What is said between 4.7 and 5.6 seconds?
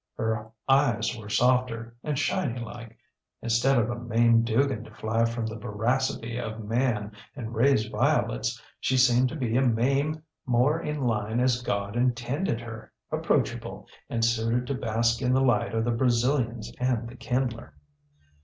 to fly from the